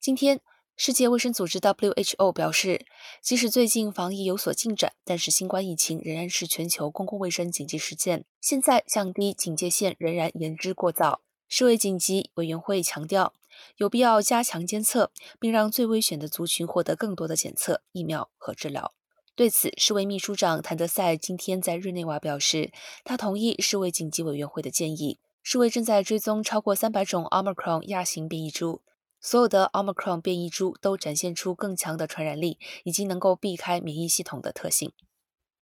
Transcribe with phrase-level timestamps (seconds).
[0.00, 0.40] 今天，
[0.76, 2.84] 世界卫生组织 （WHO） 表示，
[3.22, 8.24] 即使最近防疫有所进展，但是新冠疫情仍然是全球公共卫生紧急事件。
[8.40, 11.22] 现在降低警戒线仍然言之过早。
[11.48, 13.32] 世卫紧急委员会强调，
[13.76, 18.92] 有必要加强监测，并让最危险的族群获得更多的检测、疫苗和治疗。
[19.36, 22.72] 对此，世卫秘书长谭德赛今天在日内瓦表示，
[23.04, 25.20] 他同意世卫紧急委员会的建议。
[25.42, 28.82] 世卫正在追踪超过三百种 Omicron 亚型变异株，
[29.26, 34.92] 所有的 Omicron 变异株都展现出更强的传染力以及能够避开免疫系统的特性。